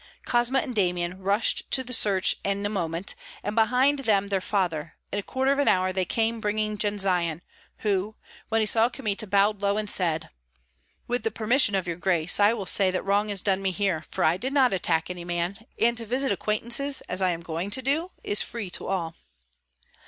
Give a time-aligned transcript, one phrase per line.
[0.25, 3.13] Kosma and Damian rushed to the search in a moment,
[3.43, 7.41] and behind them their father; in a quarter of an hour they came bringing Jendzian,
[7.81, 8.15] who,
[8.49, 10.31] when he saw Kmita, bowed low and said,
[11.07, 14.03] "With the permission of your grace, I will say that wrong is done me here,
[14.09, 17.69] for I did not attack any man, and to visit acquaintances, as I am going
[17.69, 19.13] to do, is free to all."